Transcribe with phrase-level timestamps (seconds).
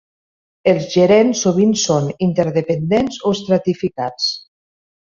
[0.71, 4.33] Els gerents sovint són interdependents o estratificats.